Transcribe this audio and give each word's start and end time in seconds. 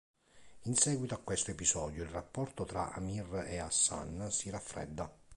In 0.63 0.75
seguito 0.75 1.13
a 1.13 1.19
questo 1.19 1.51
episodio, 1.51 2.01
il 2.01 2.09
rapporto 2.09 2.65
tra 2.65 2.91
Amir 2.93 3.45
e 3.47 3.59
Hassan 3.59 4.31
si 4.31 4.49
raffredda. 4.49 5.07